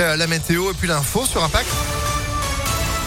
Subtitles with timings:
[0.00, 2.09] après la météo et puis l'info sur Impact.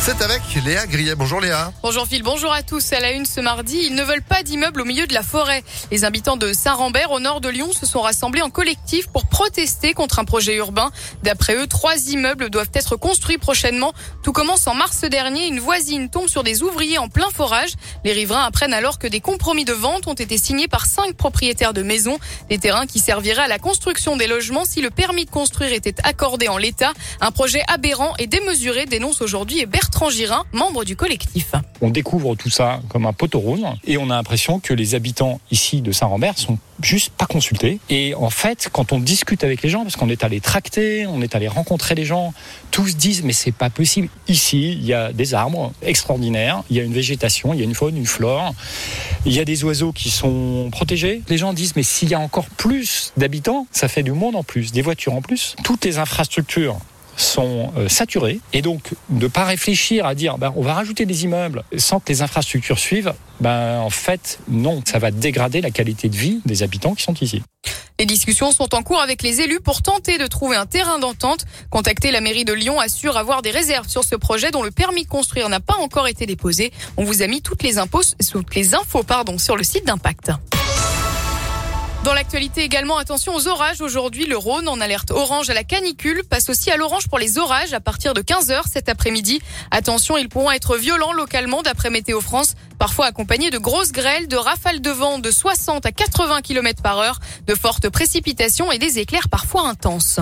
[0.06, 1.16] C'est avec Léa Grillet.
[1.16, 1.72] Bonjour Léa.
[1.82, 2.92] Bonjour Phil, bonjour à tous.
[2.92, 5.64] À la une ce mardi, ils ne veulent pas d'immeubles au milieu de la forêt.
[5.92, 9.94] Les habitants de Saint-Rambert, au nord de Lyon, se sont rassemblés en collectif pour protester
[9.94, 10.92] contre un projet urbain.
[11.24, 13.94] D'après eux, trois immeubles doivent être construits prochainement.
[14.24, 15.48] Tout commence en mars dernier.
[15.48, 17.72] Une voisine tombe sur des ouvriers en plein forage.
[18.04, 21.74] Les riverains apprennent alors que des compromis de vente ont été signés par cinq propriétaires
[21.74, 22.20] de maisons.
[22.50, 25.96] Des terrains qui serviraient à la construction des logements si le permis de construire était
[26.04, 26.92] accordé en l'état.
[27.22, 29.93] Un projet aberrant et démesuré dénonce aujourd'hui Bertrand
[30.52, 31.54] Membre du collectif.
[31.82, 35.40] On découvre tout ça comme un poteau rose et on a l'impression que les habitants
[35.52, 37.80] ici de Saint-Rambert sont juste pas consultés.
[37.90, 41.22] Et en fait, quand on discute avec les gens, parce qu'on est allé tracter, on
[41.22, 42.34] est allé rencontrer les gens,
[42.72, 44.10] tous disent mais c'est pas possible.
[44.28, 47.66] Ici, il y a des arbres extraordinaires, il y a une végétation, il y a
[47.66, 48.54] une faune, une flore,
[49.26, 51.22] il y a des oiseaux qui sont protégés.
[51.30, 54.44] Les gens disent mais s'il y a encore plus d'habitants, ça fait du monde en
[54.44, 55.56] plus, des voitures en plus.
[55.64, 56.78] Toutes les infrastructures
[57.16, 61.24] sont euh, saturés et donc de pas réfléchir à dire ben, on va rajouter des
[61.24, 66.10] immeubles sans que les infrastructures suivent, ben, en fait non, ça va dégrader la qualité
[66.10, 67.42] de vie des habitants qui sont ici.
[68.00, 71.46] Les discussions sont en cours avec les élus pour tenter de trouver un terrain d'entente.
[71.70, 75.04] Contacter la mairie de Lyon assure avoir des réserves sur ce projet dont le permis
[75.04, 76.74] de construire n'a pas encore été déposé.
[76.98, 78.02] On vous a mis toutes les, infos
[79.38, 80.32] sur le site d'Impact.
[82.04, 83.80] Dans l'actualité également, attention aux orages.
[83.80, 87.38] Aujourd'hui, le Rhône en alerte orange à la canicule passe aussi à l'orange pour les
[87.38, 89.42] orages à partir de 15h cet après-midi.
[89.72, 94.36] Attention, ils pourront être violents localement d'après Météo France, parfois accompagnés de grosses grêles, de
[94.36, 99.00] rafales de vent de 60 à 80 km par heure, de fortes précipitations et des
[99.00, 100.20] éclairs parfois intenses.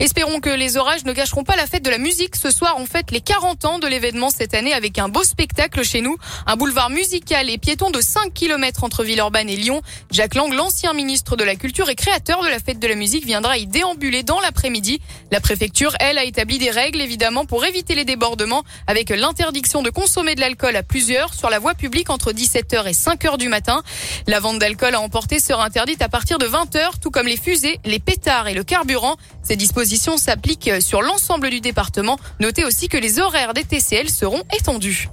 [0.00, 2.36] Espérons que les orages ne gâcheront pas la fête de la musique.
[2.36, 5.82] Ce soir, on fête les 40 ans de l'événement cette année avec un beau spectacle
[5.82, 6.16] chez nous.
[6.46, 9.82] Un boulevard musical et piéton de 5 km entre Villeurbanne et Lyon.
[10.12, 13.26] Jacques Lang, l'ancien ministre de la Culture et créateur de la fête de la musique,
[13.26, 15.00] viendra y déambuler dans l'après-midi.
[15.32, 19.90] La préfecture, elle, a établi des règles, évidemment, pour éviter les débordements avec l'interdiction de
[19.90, 23.82] consommer de l'alcool à plusieurs sur la voie publique entre 17h et 5h du matin.
[24.28, 27.80] La vente d'alcool à emporter sera interdite à partir de 20h, tout comme les fusées,
[27.84, 29.16] les pétards et le carburant.
[29.42, 32.18] Ces dispositions s'appliquent sur l'ensemble du département.
[32.40, 35.08] Notez aussi que les horaires des TCL seront étendus.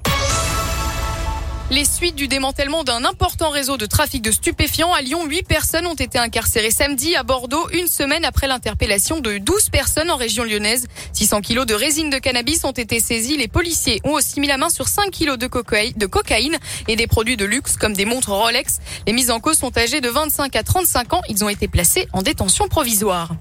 [1.72, 5.88] Les suites du démantèlement d'un important réseau de trafic de stupéfiants à Lyon, huit personnes
[5.88, 10.44] ont été incarcérées samedi à Bordeaux, une semaine après l'interpellation de 12 personnes en région
[10.44, 10.86] lyonnaise.
[11.14, 13.36] 600 kilos de résine de cannabis ont été saisis.
[13.36, 17.36] Les policiers ont aussi mis la main sur 5 kilos de cocaïne et des produits
[17.36, 18.78] de luxe comme des montres Rolex.
[19.08, 21.22] Les mises en cause sont âgées de 25 à 35 ans.
[21.30, 23.32] Ils ont été placés en détention provisoire.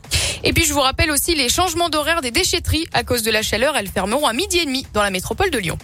[0.45, 2.87] Et puis je vous rappelle aussi les changements d'horaire des déchetteries.
[2.95, 5.59] À cause de la chaleur, elles fermeront à midi et demi dans la métropole de
[5.59, 5.77] Lyon.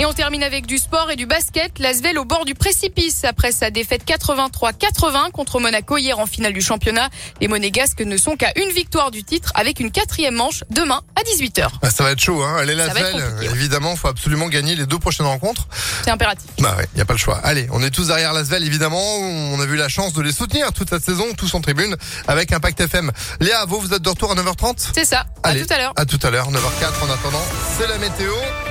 [0.00, 1.80] Et on termine avec du sport et du basket.
[1.80, 6.60] L'Asvel au bord du précipice après sa défaite 83-80 contre Monaco hier en finale du
[6.60, 7.08] championnat.
[7.40, 11.22] Les Monégasques ne sont qu'à une victoire du titre avec une quatrième manche demain à
[11.22, 11.68] 18h.
[11.82, 12.56] Ah, ça va être chaud, hein.
[12.58, 15.66] Allez, l'Asvel, évidemment, faut absolument gagner les deux prochaines rencontres.
[16.04, 16.48] C'est impératif.
[16.60, 17.40] Bah ouais, y a pas le choix.
[17.42, 19.02] Allez, on est tous derrière l'Asvel, évidemment.
[19.18, 21.96] On a vu la chance de les soutenir toute cette saison, tous en tribune,
[22.28, 23.10] avec Impact FM.
[23.40, 25.26] Léa, vous, vous êtes de retour à 9h30 C'est ça.
[25.42, 25.92] À tout à l'heure.
[25.96, 27.42] À tout à l'heure, 9h04 en attendant.
[27.76, 28.32] C'est la météo.